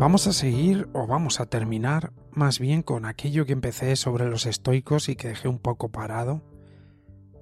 Vamos 0.00 0.26
a 0.26 0.32
seguir 0.32 0.88
o 0.94 1.06
vamos 1.06 1.40
a 1.40 1.46
terminar 1.46 2.14
más 2.30 2.58
bien 2.58 2.82
con 2.82 3.04
aquello 3.04 3.44
que 3.44 3.52
empecé 3.52 3.96
sobre 3.96 4.30
los 4.30 4.46
estoicos 4.46 5.10
y 5.10 5.14
que 5.14 5.28
dejé 5.28 5.46
un 5.46 5.58
poco 5.58 5.90
parado. 5.90 6.42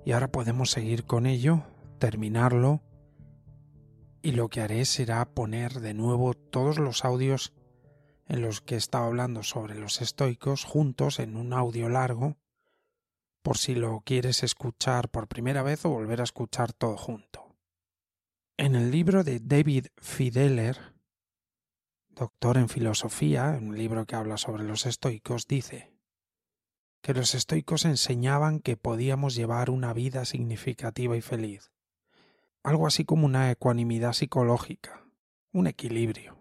Y 0.05 0.11
ahora 0.11 0.33
podemos 0.33 0.73
seguir 0.73 1.05
con 1.05 1.27
ello, 1.27 1.63
terminarlo. 2.01 2.82
Y 4.23 4.32
lo 4.32 4.49
que 4.49 4.60
haré 4.60 4.87
será 4.87 5.24
poner 5.24 5.74
de 5.74 5.95
nuevo 5.95 6.35
todos 6.35 6.80
los 6.80 7.05
audios 7.05 7.52
en 8.27 8.43
los 8.43 8.60
que 8.60 8.75
he 8.75 8.79
estado 8.79 9.04
hablando 9.04 9.45
sobre 9.45 9.77
los 9.77 10.01
estoicos 10.01 10.65
juntos 10.65 11.21
en 11.21 11.37
un 11.37 11.52
audio 11.52 11.88
largo, 11.88 12.38
por 13.43 13.57
si 13.57 13.77
lo 13.77 14.01
quieres 14.01 14.43
escuchar 14.43 15.10
por 15.10 15.29
primera 15.29 15.63
vez 15.63 15.85
o 15.85 15.91
volver 15.91 16.21
a 16.21 16.25
escuchar 16.25 16.73
todo 16.73 16.97
junto. 16.97 17.54
En 18.57 18.75
el 18.75 18.91
libro 18.91 19.23
de 19.23 19.38
David 19.38 19.87
Fideler, 19.97 20.98
doctor 22.19 22.59
en 22.59 22.69
filosofía, 22.69 23.57
en 23.57 23.69
un 23.69 23.79
libro 23.79 24.05
que 24.05 24.16
habla 24.16 24.37
sobre 24.37 24.65
los 24.65 24.87
estoicos, 24.87 25.47
dice 25.47 25.93
que 27.01 27.15
los 27.15 27.35
estoicos 27.35 27.85
enseñaban 27.85 28.59
que 28.59 28.77
podíamos 28.77 29.35
llevar 29.35 29.71
una 29.71 29.93
vida 29.93 30.25
significativa 30.25 31.16
y 31.16 31.21
feliz, 31.21 31.71
algo 32.65 32.87
así 32.87 33.05
como 33.05 33.25
una 33.25 33.51
ecuanimidad 33.51 34.13
psicológica, 34.13 35.05
un 35.52 35.69
equilibrio. 35.69 36.37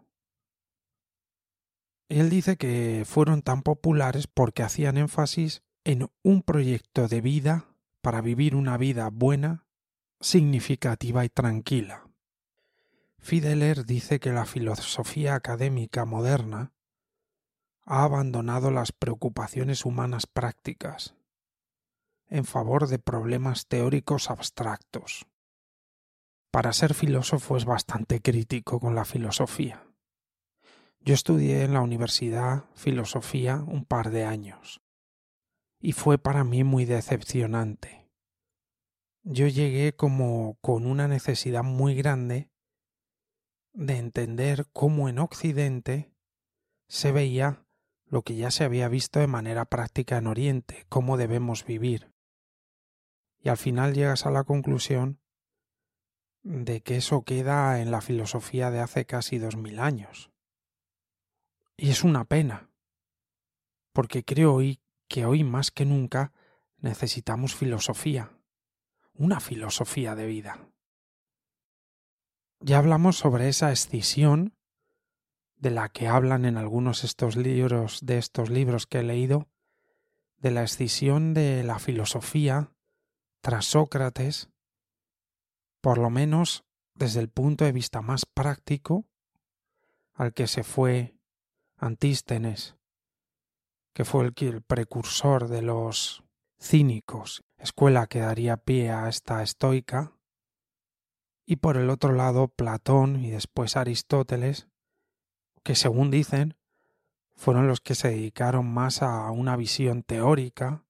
Él 2.09 2.29
dice 2.29 2.57
que 2.57 3.03
fueron 3.05 3.41
tan 3.41 3.61
populares 3.61 4.27
porque 4.27 4.63
hacían 4.63 4.97
énfasis 4.97 5.61
en 5.83 6.09
un 6.23 6.41
proyecto 6.41 7.07
de 7.07 7.21
vida 7.21 7.67
para 8.01 8.21
vivir 8.21 8.55
una 8.55 8.77
vida 8.77 9.09
buena, 9.09 9.67
significativa 10.19 11.23
y 11.23 11.29
tranquila. 11.29 12.06
Fideler 13.27 13.85
dice 13.85 14.21
que 14.21 14.31
la 14.31 14.45
filosofía 14.45 15.35
académica 15.35 16.05
moderna 16.05 16.71
ha 17.83 18.05
abandonado 18.05 18.71
las 18.71 18.93
preocupaciones 18.93 19.83
humanas 19.83 20.27
prácticas 20.27 21.13
en 22.29 22.45
favor 22.45 22.87
de 22.87 22.99
problemas 22.99 23.67
teóricos 23.67 24.29
abstractos. 24.29 25.27
Para 26.51 26.71
ser 26.71 26.93
filósofo 26.93 27.57
es 27.57 27.65
bastante 27.65 28.21
crítico 28.21 28.79
con 28.79 28.95
la 28.95 29.03
filosofía. 29.03 29.85
Yo 31.01 31.13
estudié 31.13 31.65
en 31.65 31.73
la 31.73 31.81
universidad 31.81 32.63
filosofía 32.75 33.57
un 33.57 33.83
par 33.83 34.09
de 34.09 34.23
años 34.23 34.79
y 35.81 35.91
fue 35.91 36.17
para 36.17 36.45
mí 36.45 36.63
muy 36.63 36.85
decepcionante. 36.85 38.07
Yo 39.23 39.47
llegué 39.47 39.97
como 39.97 40.57
con 40.61 40.85
una 40.85 41.09
necesidad 41.09 41.63
muy 41.63 41.93
grande 41.93 42.51
de 43.77 43.97
entender 43.97 44.65
cómo 44.73 45.07
en 45.07 45.19
Occidente 45.19 46.11
se 46.87 47.11
veía 47.11 47.63
lo 48.05 48.23
que 48.23 48.35
ya 48.35 48.49
se 48.49 48.63
había 48.63 48.87
visto 48.87 49.19
de 49.19 49.27
manera 49.27 49.65
práctica 49.65 50.17
en 50.17 50.25
Oriente, 50.25 50.85
cómo 50.89 51.15
debemos 51.15 51.63
vivir. 51.63 52.11
Y 53.39 53.49
al 53.49 53.57
final 53.57 53.93
llegas 53.93 54.25
a 54.25 54.31
la 54.31 54.43
conclusión 54.43 55.21
de 56.41 56.81
que 56.81 56.97
eso 56.97 57.21
queda 57.21 57.79
en 57.79 57.91
la 57.91 58.01
filosofía 58.01 58.71
de 58.71 58.79
hace 58.79 59.05
casi 59.05 59.37
dos 59.37 59.57
mil 59.57 59.77
años. 59.79 60.31
Y 61.75 61.91
es 61.91 62.03
una 62.03 62.25
pena, 62.25 62.71
porque 63.93 64.23
creo 64.23 64.55
hoy 64.55 64.81
que 65.07 65.25
hoy 65.25 65.43
más 65.43 65.69
que 65.69 65.85
nunca 65.85 66.33
necesitamos 66.77 67.55
filosofía, 67.55 68.39
una 69.13 69.39
filosofía 69.39 70.15
de 70.15 70.25
vida. 70.25 70.67
Ya 72.59 72.79
hablamos 72.79 73.17
sobre 73.17 73.49
esa 73.49 73.71
escisión 73.71 74.53
de 75.57 75.71
la 75.71 75.89
que 75.89 76.07
hablan 76.07 76.45
en 76.45 76.57
algunos 76.57 77.03
estos 77.03 77.35
libros 77.35 77.99
de 78.05 78.17
estos 78.17 78.49
libros 78.49 78.87
que 78.87 78.99
he 78.99 79.03
leído, 79.03 79.47
de 80.37 80.51
la 80.51 80.63
escisión 80.63 81.33
de 81.33 81.63
la 81.63 81.79
filosofía 81.79 82.71
tras 83.41 83.65
Sócrates, 83.65 84.49
por 85.81 85.97
lo 85.97 86.09
menos 86.09 86.63
desde 86.93 87.19
el 87.19 87.29
punto 87.29 87.65
de 87.65 87.71
vista 87.71 88.01
más 88.01 88.25
práctico, 88.25 89.05
al 90.13 90.33
que 90.33 90.47
se 90.47 90.63
fue 90.63 91.15
Antístenes, 91.77 92.75
que 93.93 94.03
fue 94.03 94.25
el, 94.25 94.61
precursor 94.63 95.47
de 95.47 95.61
los 95.61 96.23
cínicos, 96.59 97.43
escuela 97.57 98.07
que 98.07 98.19
daría 98.19 98.57
pie 98.57 98.91
a 98.91 99.09
esta 99.09 99.43
estoica, 99.43 100.16
y 101.49 101.55
por 101.55 101.77
el 101.77 101.89
otro 101.89 102.11
lado 102.11 102.49
Platón 102.49 103.23
y 103.23 103.31
después 103.31 103.77
Aristóteles, 103.77 104.67
que 105.63 105.75
según 105.75 106.11
dicen 106.11 106.55
fueron 107.35 107.67
los 107.67 107.79
que 107.79 107.95
se 107.95 108.09
dedicaron 108.09 108.71
más 108.71 109.01
a 109.01 109.31
una 109.31 109.55
visión 109.55 110.03
teórica, 110.03 110.83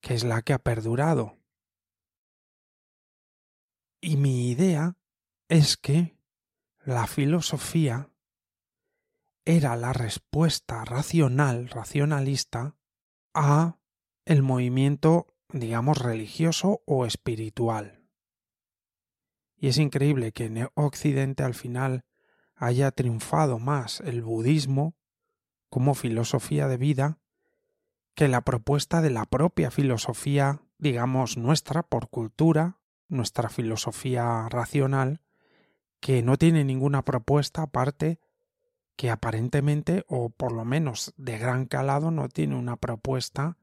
que 0.00 0.14
es 0.14 0.24
la 0.24 0.42
que 0.42 0.54
ha 0.54 0.58
perdurado. 0.58 1.38
Y 4.00 4.16
mi 4.16 4.50
idea 4.50 4.96
es 5.48 5.76
que 5.76 6.16
la 6.84 7.06
filosofía 7.06 8.10
era 9.44 9.76
la 9.76 9.92
respuesta 9.92 10.84
racional, 10.84 11.68
racionalista, 11.68 12.74
a 13.34 13.76
el 14.24 14.42
movimiento, 14.42 15.26
digamos, 15.52 15.98
religioso 15.98 16.82
o 16.86 17.06
espiritual. 17.06 17.97
Y 19.58 19.68
es 19.68 19.78
increíble 19.78 20.32
que 20.32 20.46
en 20.46 20.68
Occidente 20.74 21.42
al 21.42 21.54
final 21.54 22.04
haya 22.54 22.90
triunfado 22.92 23.58
más 23.58 24.00
el 24.00 24.22
budismo 24.22 24.94
como 25.68 25.94
filosofía 25.94 26.68
de 26.68 26.76
vida 26.76 27.18
que 28.14 28.28
la 28.28 28.40
propuesta 28.40 29.00
de 29.00 29.10
la 29.10 29.26
propia 29.26 29.70
filosofía, 29.70 30.62
digamos, 30.78 31.36
nuestra 31.36 31.84
por 31.84 32.08
cultura, 32.08 32.80
nuestra 33.08 33.48
filosofía 33.48 34.48
racional, 34.48 35.20
que 36.00 36.22
no 36.22 36.36
tiene 36.36 36.64
ninguna 36.64 37.04
propuesta 37.04 37.62
aparte 37.62 38.18
que 38.96 39.10
aparentemente, 39.10 40.04
o 40.08 40.30
por 40.30 40.50
lo 40.50 40.64
menos 40.64 41.14
de 41.16 41.38
gran 41.38 41.66
calado, 41.66 42.10
no 42.10 42.28
tiene 42.28 42.56
una 42.56 42.76
propuesta, 42.76 43.56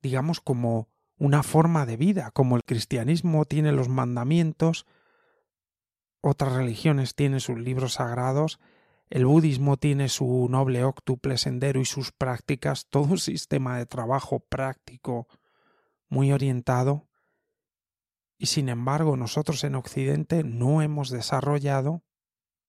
digamos, 0.00 0.40
como 0.40 0.88
una 1.18 1.42
forma 1.42 1.86
de 1.86 1.96
vida, 1.96 2.30
como 2.32 2.56
el 2.56 2.64
cristianismo 2.64 3.44
tiene 3.44 3.72
los 3.72 3.88
mandamientos, 3.88 4.86
otras 6.20 6.52
religiones 6.52 7.14
tienen 7.14 7.40
sus 7.40 7.58
libros 7.58 7.94
sagrados, 7.94 8.60
el 9.08 9.24
budismo 9.24 9.76
tiene 9.76 10.08
su 10.08 10.48
noble 10.50 10.82
octuple 10.84 11.38
sendero 11.38 11.80
y 11.80 11.84
sus 11.84 12.12
prácticas, 12.12 12.86
todo 12.90 13.04
un 13.04 13.18
sistema 13.18 13.78
de 13.78 13.86
trabajo 13.86 14.40
práctico 14.40 15.28
muy 16.08 16.32
orientado, 16.32 17.08
y 18.38 18.46
sin 18.46 18.68
embargo 18.68 19.16
nosotros 19.16 19.64
en 19.64 19.76
Occidente 19.76 20.44
no 20.44 20.82
hemos 20.82 21.08
desarrollado 21.08 22.04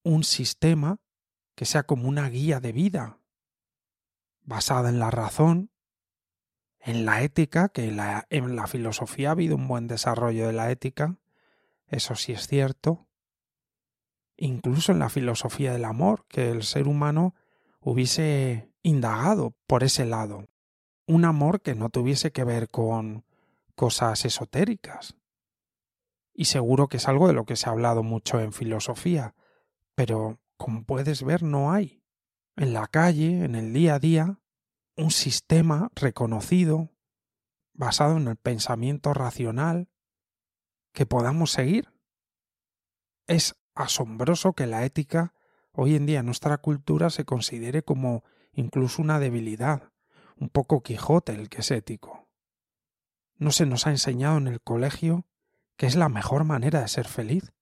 un 0.03 0.23
sistema 0.23 1.01
que 1.55 1.65
sea 1.65 1.83
como 1.83 2.07
una 2.07 2.29
guía 2.29 2.59
de 2.61 2.71
vida, 2.71 3.19
basada 4.43 4.89
en 4.89 4.99
la 4.99 5.11
razón, 5.11 5.71
en 6.79 7.05
la 7.05 7.21
ética, 7.21 7.69
que 7.69 7.85
en 7.87 8.55
la 8.55 8.67
filosofía 8.67 9.29
ha 9.29 9.31
habido 9.31 9.55
un 9.55 9.67
buen 9.67 9.87
desarrollo 9.87 10.47
de 10.47 10.53
la 10.53 10.71
ética, 10.71 11.17
eso 11.87 12.15
sí 12.15 12.33
es 12.33 12.47
cierto, 12.47 13.07
incluso 14.35 14.91
en 14.91 14.99
la 14.99 15.09
filosofía 15.09 15.73
del 15.73 15.85
amor, 15.85 16.25
que 16.27 16.51
el 16.51 16.63
ser 16.63 16.87
humano 16.87 17.33
hubiese 17.79 18.69
indagado 18.83 19.55
por 19.65 19.83
ese 19.83 20.05
lado. 20.05 20.47
un 21.09 21.23
amor 21.23 21.61
que 21.61 21.73
no 21.73 21.89
tuviese 21.89 22.33
que 22.33 22.43
ver 22.43 22.67
con 22.67 23.23
cosas 23.75 24.25
esotéricas. 24.25 25.15
Y 26.33 26.45
seguro 26.45 26.89
que 26.89 26.97
es 26.97 27.07
algo 27.07 27.27
de 27.27 27.33
lo 27.33 27.45
que 27.45 27.55
se 27.55 27.69
ha 27.69 27.71
hablado 27.71 28.03
mucho 28.03 28.41
en 28.41 28.51
filosofía, 28.51 29.33
pero 29.95 30.41
como 30.57 30.83
puedes 30.83 31.23
ver 31.23 31.43
no 31.43 31.71
hay. 31.71 32.03
En 32.57 32.73
la 32.73 32.87
calle, 32.87 33.45
en 33.45 33.55
el 33.55 33.71
día 33.71 33.95
a 33.95 33.99
día, 33.99 34.39
un 34.97 35.11
sistema 35.11 35.91
reconocido, 35.95 36.89
basado 37.73 38.17
en 38.17 38.27
el 38.27 38.35
pensamiento 38.35 39.13
racional, 39.13 39.89
que 40.91 41.05
podamos 41.05 41.51
seguir. 41.51 41.93
Es 43.27 43.55
asombroso 43.75 44.53
que 44.53 44.65
la 44.65 44.83
ética 44.83 45.33
hoy 45.71 45.95
en 45.95 46.07
día 46.07 46.19
en 46.19 46.25
nuestra 46.25 46.57
cultura 46.57 47.11
se 47.11 47.23
considere 47.23 47.83
como 47.83 48.23
incluso 48.51 49.01
una 49.01 49.19
debilidad, 49.19 49.91
un 50.35 50.49
poco 50.49 50.81
Quijote 50.81 51.33
el 51.33 51.49
que 51.49 51.61
es 51.61 51.69
ético. 51.69 52.27
No 53.35 53.51
se 53.51 53.67
nos 53.67 53.85
ha 53.85 53.91
enseñado 53.91 54.37
en 54.37 54.47
el 54.47 54.61
colegio 54.61 55.27
que 55.77 55.85
es 55.85 55.95
la 55.95 56.09
mejor 56.09 56.43
manera 56.43 56.81
de 56.81 56.87
ser 56.87 57.07
feliz, 57.07 57.53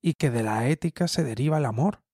y 0.00 0.14
que 0.14 0.30
de 0.30 0.44
la 0.44 0.68
ética 0.68 1.08
se 1.08 1.24
deriva 1.24 1.58
el 1.58 1.64
amor, 1.64 2.04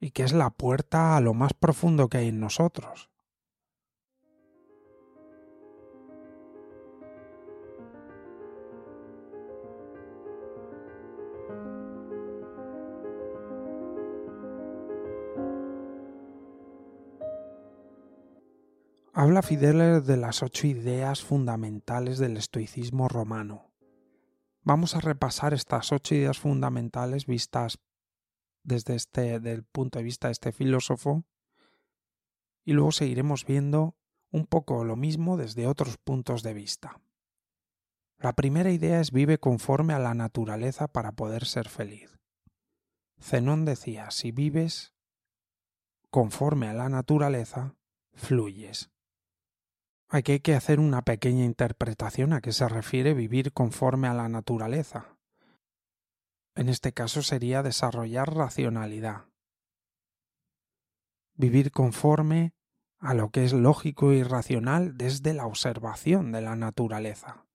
y 0.00 0.12
que 0.12 0.22
es 0.22 0.32
la 0.32 0.50
puerta 0.50 1.16
a 1.16 1.20
lo 1.20 1.34
más 1.34 1.52
profundo 1.52 2.08
que 2.08 2.18
hay 2.18 2.28
en 2.28 2.40
nosotros. 2.40 3.10
Habla 19.12 19.42
Fideler 19.42 20.02
de 20.02 20.16
las 20.16 20.42
ocho 20.42 20.66
ideas 20.66 21.22
fundamentales 21.22 22.18
del 22.18 22.38
estoicismo 22.38 23.06
romano. 23.06 23.70
Vamos 24.62 24.96
a 24.96 25.00
repasar 25.00 25.52
estas 25.52 25.92
ocho 25.92 26.14
ideas 26.14 26.38
fundamentales 26.38 27.26
vistas 27.26 27.78
desde 28.62 28.94
este 28.94 29.40
del 29.40 29.64
punto 29.64 29.98
de 29.98 30.04
vista 30.04 30.28
de 30.28 30.32
este 30.32 30.52
filósofo 30.52 31.24
y 32.64 32.72
luego 32.72 32.92
seguiremos 32.92 33.44
viendo 33.44 33.96
un 34.30 34.46
poco 34.46 34.84
lo 34.84 34.96
mismo 34.96 35.36
desde 35.36 35.66
otros 35.66 35.96
puntos 35.98 36.42
de 36.42 36.54
vista. 36.54 37.00
La 38.18 38.34
primera 38.34 38.70
idea 38.70 39.00
es 39.00 39.12
vive 39.12 39.38
conforme 39.38 39.94
a 39.94 39.98
la 39.98 40.14
naturaleza 40.14 40.88
para 40.88 41.12
poder 41.12 41.46
ser 41.46 41.68
feliz. 41.68 42.18
Zenón 43.18 43.64
decía, 43.64 44.10
si 44.10 44.30
vives 44.30 44.94
conforme 46.10 46.68
a 46.68 46.74
la 46.74 46.88
naturaleza, 46.88 47.76
fluyes. 48.12 48.90
Aquí 50.08 50.32
hay 50.32 50.40
que 50.40 50.54
hacer 50.54 50.80
una 50.80 51.02
pequeña 51.02 51.44
interpretación 51.44 52.32
a 52.32 52.40
qué 52.40 52.52
se 52.52 52.68
refiere 52.68 53.14
vivir 53.14 53.52
conforme 53.52 54.08
a 54.08 54.14
la 54.14 54.28
naturaleza. 54.28 55.16
En 56.54 56.68
este 56.68 56.92
caso 56.92 57.22
sería 57.22 57.62
desarrollar 57.62 58.34
racionalidad. 58.34 59.26
Vivir 61.34 61.70
conforme 61.70 62.54
a 62.98 63.14
lo 63.14 63.30
que 63.30 63.44
es 63.44 63.52
lógico 63.52 64.12
y 64.12 64.22
racional 64.22 64.96
desde 64.96 65.32
la 65.32 65.46
observación 65.46 66.32
de 66.32 66.42
la 66.42 66.56
naturaleza. 66.56 67.46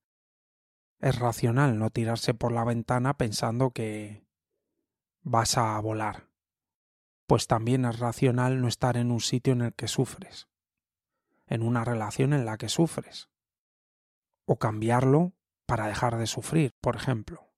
Es 1.00 1.20
racional 1.20 1.78
no 1.78 1.90
tirarse 1.92 2.34
por 2.34 2.52
la 2.52 2.64
ventana 2.64 3.16
pensando 3.16 3.72
que 3.72 4.26
vas 5.22 5.58
a 5.58 5.80
volar. 5.80 6.30
Pues 7.28 7.48
también 7.48 7.86
es 7.86 8.00
racional 8.00 8.62
no 8.62 8.68
estar 8.68 8.98
en 8.98 9.12
un 9.12 9.22
sitio 9.22 9.54
en 9.54 9.62
el 9.62 9.74
que 9.74 9.88
sufres 9.88 10.48
en 11.48 11.62
una 11.62 11.84
relación 11.84 12.34
en 12.34 12.46
la 12.46 12.58
que 12.58 12.70
sufres. 12.70 13.30
O 14.46 14.58
cambiarlo 14.58 15.34
para 15.66 15.88
dejar 15.88 16.18
de 16.18 16.28
sufrir, 16.28 16.74
por 16.82 16.96
ejemplo. 16.96 17.50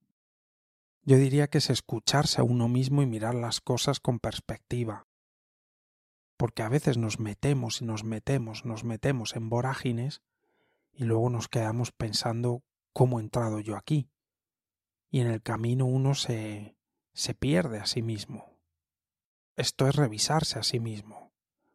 Yo 1.08 1.18
diría 1.18 1.48
que 1.48 1.58
es 1.58 1.72
escucharse 1.72 2.40
a 2.40 2.44
uno 2.44 2.68
mismo 2.68 3.02
y 3.02 3.08
mirar 3.08 3.34
las 3.34 3.62
cosas 3.62 4.00
con 4.00 4.20
perspectiva. 4.20 5.08
Porque 6.38 6.62
a 6.62 6.70
veces 6.70 7.00
nos 7.00 7.20
metemos 7.20 7.82
y 7.82 7.86
nos 7.86 8.04
metemos, 8.04 8.64
nos 8.64 8.84
metemos 8.84 9.36
en 9.36 9.50
vorágines 9.50 10.22
y 10.94 11.06
luego 11.06 11.32
nos 11.32 11.48
quedamos 11.48 11.92
pensando 11.92 12.62
cómo 12.94 13.18
he 13.18 13.24
entrado 13.24 13.60
yo 13.60 13.76
aquí. 13.76 14.12
Y 15.10 15.22
en 15.22 15.28
el 15.28 15.42
camino 15.42 15.88
uno 15.88 16.14
se 16.14 16.78
se 17.18 17.34
pierde 17.34 17.80
a 17.80 17.88
sí 17.88 18.04
mismo. 18.04 18.60
Esto 19.56 19.88
es 19.88 19.96
revisarse 19.96 20.60
a 20.60 20.64
sí 20.64 20.80
mismo 20.80 21.32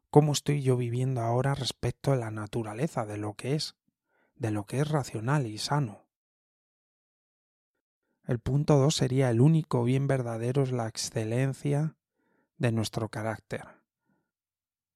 cómo 0.08 0.32
estoy 0.32 0.62
yo 0.62 0.76
viviendo 0.76 1.23
ahora 1.23 1.55
respecto 1.55 2.12
a 2.12 2.17
la 2.17 2.31
naturaleza 2.31 3.06
de 3.06 3.17
lo 3.17 3.32
que 3.32 3.55
es, 3.55 3.75
de 4.37 4.50
lo 4.50 4.67
que 4.67 4.79
es 4.79 4.88
racional 4.88 5.46
y 5.46 5.56
sano. 5.56 6.02
El 8.25 8.39
punto 8.39 8.79
dos 8.79 8.97
sería 8.97 9.31
el 9.31 9.41
único 9.41 9.85
bien 9.85 10.07
verdadero 10.07 10.63
es 10.63 10.73
la 10.73 10.87
excelencia 10.87 11.97
de 12.57 12.73
nuestro 12.73 13.09
carácter. 13.09 13.67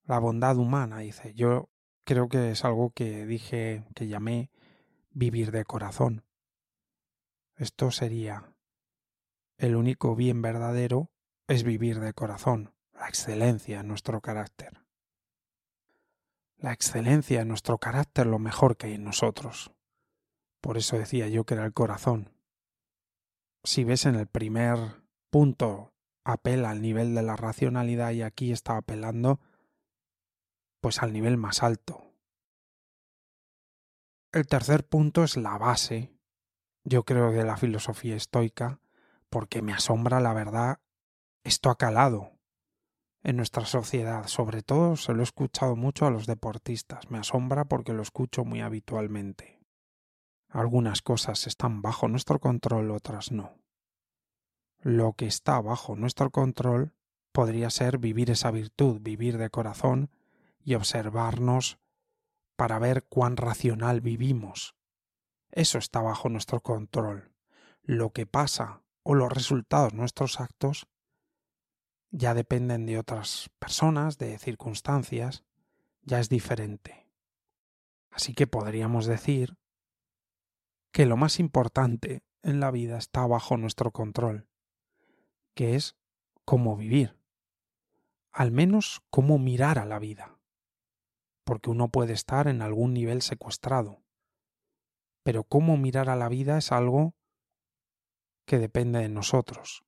La 0.04 0.18
bondad 0.18 0.56
humana, 0.56 0.98
dice. 0.98 1.34
Yo 1.34 1.68
creo 2.04 2.28
que 2.28 2.50
es 2.50 2.64
algo 2.64 2.90
que 2.90 3.26
dije, 3.26 3.84
que 3.94 4.06
llamé 4.06 4.50
vivir 5.10 5.50
de 5.50 5.64
corazón. 5.64 6.24
Esto 7.56 7.90
sería 7.90 8.52
el 9.58 9.74
único 9.74 10.14
bien 10.14 10.42
verdadero 10.42 11.10
es 11.48 11.64
vivir 11.64 12.00
de 12.00 12.12
corazón, 12.12 12.74
la 12.92 13.08
excelencia 13.08 13.80
en 13.80 13.88
nuestro 13.88 14.20
carácter 14.20 14.86
la 16.58 16.72
excelencia 16.72 17.40
de 17.40 17.44
nuestro 17.44 17.78
carácter 17.78 18.26
lo 18.26 18.38
mejor 18.38 18.76
que 18.76 18.88
hay 18.88 18.94
en 18.94 19.04
nosotros. 19.04 19.72
Por 20.60 20.78
eso 20.78 20.98
decía 20.98 21.28
yo 21.28 21.44
que 21.44 21.54
era 21.54 21.64
el 21.64 21.72
corazón. 21.72 22.32
Si 23.66 23.82
ves 23.82 24.06
en 24.06 24.14
el 24.14 24.28
primer 24.28 24.78
punto 25.28 25.92
apela 26.22 26.70
al 26.70 26.80
nivel 26.80 27.16
de 27.16 27.22
la 27.24 27.34
racionalidad 27.34 28.12
y 28.12 28.22
aquí 28.22 28.52
está 28.52 28.76
apelando 28.76 29.40
pues 30.80 31.02
al 31.02 31.12
nivel 31.12 31.36
más 31.36 31.64
alto. 31.64 32.14
El 34.30 34.46
tercer 34.46 34.86
punto 34.86 35.24
es 35.24 35.36
la 35.36 35.58
base, 35.58 36.16
yo 36.84 37.04
creo, 37.04 37.32
de 37.32 37.42
la 37.42 37.56
filosofía 37.56 38.14
estoica, 38.14 38.78
porque 39.30 39.62
me 39.62 39.72
asombra 39.72 40.20
la 40.20 40.32
verdad, 40.32 40.78
esto 41.42 41.68
ha 41.68 41.76
calado, 41.76 42.38
en 43.24 43.36
nuestra 43.36 43.64
sociedad. 43.64 44.28
Sobre 44.28 44.62
todo 44.62 44.94
se 44.94 45.12
lo 45.12 45.22
he 45.22 45.24
escuchado 45.24 45.74
mucho 45.74 46.06
a 46.06 46.10
los 46.10 46.28
deportistas. 46.28 47.10
Me 47.10 47.18
asombra 47.18 47.64
porque 47.64 47.94
lo 47.94 48.02
escucho 48.02 48.44
muy 48.44 48.60
habitualmente. 48.60 49.55
Algunas 50.56 51.02
cosas 51.02 51.46
están 51.46 51.82
bajo 51.82 52.08
nuestro 52.08 52.38
control, 52.38 52.90
otras 52.90 53.30
no. 53.30 53.58
Lo 54.78 55.12
que 55.12 55.26
está 55.26 55.60
bajo 55.60 55.96
nuestro 55.96 56.30
control 56.30 56.94
podría 57.30 57.68
ser 57.68 57.98
vivir 57.98 58.30
esa 58.30 58.50
virtud, 58.50 59.02
vivir 59.02 59.36
de 59.36 59.50
corazón 59.50 60.10
y 60.64 60.72
observarnos 60.72 61.78
para 62.56 62.78
ver 62.78 63.04
cuán 63.04 63.36
racional 63.36 64.00
vivimos. 64.00 64.74
Eso 65.50 65.76
está 65.76 66.00
bajo 66.00 66.30
nuestro 66.30 66.62
control. 66.62 67.34
Lo 67.82 68.14
que 68.14 68.24
pasa 68.24 68.80
o 69.02 69.14
los 69.14 69.30
resultados 69.30 69.92
de 69.92 69.98
nuestros 69.98 70.40
actos 70.40 70.88
ya 72.10 72.32
dependen 72.32 72.86
de 72.86 72.98
otras 72.98 73.50
personas, 73.58 74.16
de 74.16 74.38
circunstancias, 74.38 75.44
ya 76.00 76.18
es 76.18 76.30
diferente. 76.30 77.06
Así 78.10 78.32
que 78.32 78.46
podríamos 78.46 79.04
decir 79.04 79.58
que 80.96 81.04
lo 81.04 81.18
más 81.18 81.40
importante 81.40 82.22
en 82.42 82.58
la 82.58 82.70
vida 82.70 82.96
está 82.96 83.26
bajo 83.26 83.58
nuestro 83.58 83.90
control, 83.90 84.48
que 85.52 85.74
es 85.74 85.94
cómo 86.46 86.74
vivir, 86.74 87.20
al 88.32 88.50
menos 88.50 89.02
cómo 89.10 89.38
mirar 89.38 89.78
a 89.78 89.84
la 89.84 89.98
vida, 89.98 90.38
porque 91.44 91.68
uno 91.68 91.90
puede 91.90 92.14
estar 92.14 92.48
en 92.48 92.62
algún 92.62 92.94
nivel 92.94 93.20
secuestrado, 93.20 94.00
pero 95.22 95.44
cómo 95.44 95.76
mirar 95.76 96.08
a 96.08 96.16
la 96.16 96.30
vida 96.30 96.56
es 96.56 96.72
algo 96.72 97.14
que 98.46 98.58
depende 98.58 99.00
de 99.00 99.10
nosotros, 99.10 99.84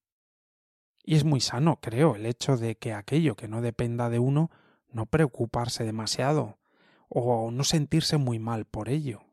y 1.03 1.17
es 1.17 1.25
muy 1.25 1.41
sano, 1.41 1.81
creo, 1.81 2.17
el 2.17 2.27
hecho 2.27 2.59
de 2.59 2.77
que 2.77 2.93
aquello 2.93 3.35
que 3.35 3.49
no 3.49 3.62
dependa 3.62 4.11
de 4.11 4.19
uno 4.19 4.50
no 4.91 5.07
preocuparse 5.07 5.85
demasiado 5.85 6.59
o 7.09 7.50
no 7.50 7.65
sentirse 7.65 8.19
muy 8.19 8.38
mal 8.38 8.67
por 8.67 8.91
ello. 8.91 9.28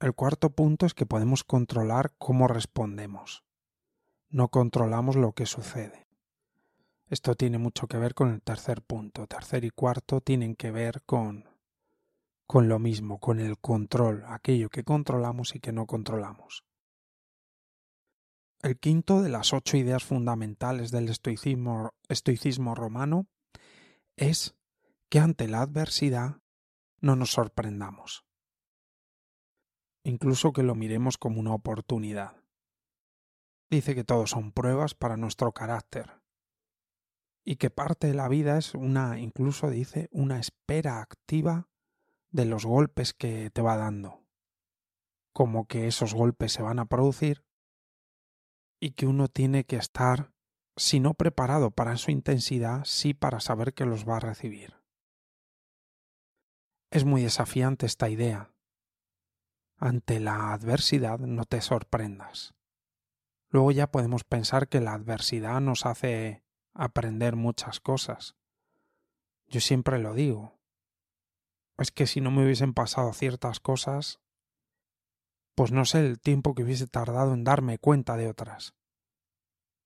El 0.00 0.14
cuarto 0.14 0.50
punto 0.50 0.86
es 0.86 0.94
que 0.94 1.06
podemos 1.06 1.42
controlar 1.42 2.12
cómo 2.18 2.46
respondemos. 2.46 3.42
No 4.28 4.48
controlamos 4.48 5.16
lo 5.16 5.32
que 5.32 5.46
sucede. 5.46 6.06
Esto 7.06 7.34
tiene 7.34 7.58
mucho 7.58 7.88
que 7.88 7.98
ver 7.98 8.14
con 8.14 8.32
el 8.32 8.42
tercer 8.42 8.82
punto. 8.82 9.26
Tercer 9.26 9.64
y 9.64 9.70
cuarto 9.70 10.20
tienen 10.20 10.54
que 10.54 10.70
ver 10.70 11.02
con 11.02 11.48
con 12.46 12.66
lo 12.66 12.78
mismo, 12.78 13.18
con 13.18 13.40
el 13.40 13.58
control, 13.58 14.24
aquello 14.26 14.70
que 14.70 14.82
controlamos 14.82 15.54
y 15.54 15.60
que 15.60 15.70
no 15.70 15.84
controlamos. 15.84 16.64
El 18.62 18.78
quinto 18.78 19.20
de 19.20 19.28
las 19.28 19.52
ocho 19.52 19.76
ideas 19.76 20.02
fundamentales 20.02 20.90
del 20.90 21.10
estoicismo, 21.10 21.92
estoicismo 22.08 22.74
romano 22.74 23.26
es 24.16 24.56
que 25.10 25.18
ante 25.18 25.46
la 25.46 25.60
adversidad 25.60 26.38
no 27.02 27.16
nos 27.16 27.32
sorprendamos. 27.32 28.24
Incluso 30.04 30.52
que 30.52 30.62
lo 30.62 30.74
miremos 30.74 31.18
como 31.18 31.40
una 31.40 31.54
oportunidad. 31.54 32.36
Dice 33.70 33.94
que 33.94 34.04
todo 34.04 34.26
son 34.26 34.52
pruebas 34.52 34.94
para 34.94 35.16
nuestro 35.16 35.52
carácter 35.52 36.18
y 37.48 37.56
que 37.56 37.70
parte 37.70 38.08
de 38.08 38.14
la 38.14 38.28
vida 38.28 38.58
es 38.58 38.74
una, 38.74 39.18
incluso 39.18 39.70
dice, 39.70 40.08
una 40.12 40.38
espera 40.38 41.00
activa 41.00 41.68
de 42.30 42.44
los 42.44 42.66
golpes 42.66 43.14
que 43.14 43.48
te 43.50 43.62
va 43.62 43.78
dando. 43.78 44.22
Como 45.32 45.66
que 45.66 45.86
esos 45.86 46.12
golpes 46.12 46.52
se 46.52 46.60
van 46.60 46.78
a 46.78 46.84
producir 46.84 47.42
y 48.80 48.90
que 48.90 49.06
uno 49.06 49.28
tiene 49.28 49.64
que 49.64 49.76
estar, 49.76 50.30
si 50.76 51.00
no 51.00 51.14
preparado 51.14 51.70
para 51.70 51.96
su 51.96 52.10
intensidad, 52.10 52.84
sí 52.84 53.14
para 53.14 53.40
saber 53.40 53.72
que 53.72 53.86
los 53.86 54.06
va 54.06 54.16
a 54.16 54.20
recibir. 54.20 54.76
Es 56.90 57.06
muy 57.06 57.22
desafiante 57.22 57.86
esta 57.86 58.10
idea. 58.10 58.52
Ante 59.78 60.18
la 60.18 60.52
adversidad 60.52 61.20
no 61.20 61.44
te 61.44 61.60
sorprendas. 61.60 62.52
Luego 63.48 63.70
ya 63.70 63.92
podemos 63.92 64.24
pensar 64.24 64.68
que 64.68 64.80
la 64.80 64.92
adversidad 64.92 65.60
nos 65.60 65.86
hace 65.86 66.42
aprender 66.74 67.36
muchas 67.36 67.78
cosas. 67.78 68.34
Yo 69.46 69.60
siempre 69.60 70.00
lo 70.00 70.14
digo. 70.14 70.58
Es 71.78 71.92
que 71.92 72.08
si 72.08 72.20
no 72.20 72.32
me 72.32 72.44
hubiesen 72.44 72.74
pasado 72.74 73.12
ciertas 73.12 73.60
cosas, 73.60 74.20
pues 75.54 75.70
no 75.70 75.84
sé 75.84 76.00
el 76.00 76.18
tiempo 76.18 76.56
que 76.56 76.64
hubiese 76.64 76.88
tardado 76.88 77.32
en 77.32 77.44
darme 77.44 77.78
cuenta 77.78 78.16
de 78.16 78.28
otras. 78.28 78.74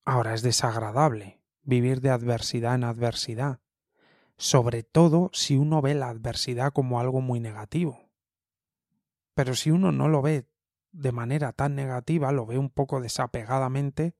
Ahora 0.06 0.32
es 0.32 0.40
desagradable 0.40 1.42
vivir 1.62 2.00
de 2.00 2.10
adversidad 2.10 2.74
en 2.74 2.84
adversidad, 2.84 3.60
sobre 4.38 4.84
todo 4.84 5.30
si 5.34 5.56
uno 5.56 5.82
ve 5.82 5.94
la 5.94 6.08
adversidad 6.08 6.72
como 6.72 6.98
algo 6.98 7.20
muy 7.20 7.40
negativo. 7.40 8.11
Pero 9.34 9.54
si 9.54 9.70
uno 9.70 9.92
no 9.92 10.08
lo 10.08 10.22
ve 10.22 10.46
de 10.92 11.12
manera 11.12 11.52
tan 11.52 11.74
negativa, 11.74 12.32
lo 12.32 12.46
ve 12.46 12.58
un 12.58 12.70
poco 12.70 13.00
desapegadamente, 13.00 14.14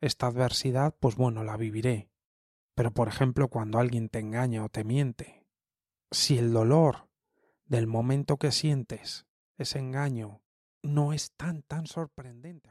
esta 0.00 0.28
adversidad, 0.28 0.94
pues 0.98 1.16
bueno, 1.16 1.44
la 1.44 1.56
viviré. 1.56 2.10
Pero 2.74 2.92
por 2.92 3.08
ejemplo, 3.08 3.48
cuando 3.48 3.78
alguien 3.78 4.08
te 4.08 4.20
engaña 4.20 4.64
o 4.64 4.68
te 4.68 4.84
miente, 4.84 5.44
si 6.10 6.38
el 6.38 6.52
dolor 6.52 7.08
del 7.66 7.86
momento 7.86 8.38
que 8.38 8.52
sientes 8.52 9.26
ese 9.58 9.78
engaño 9.78 10.42
no 10.82 11.12
es 11.12 11.32
tan 11.32 11.62
tan 11.62 11.86
sorprendente, 11.86 12.70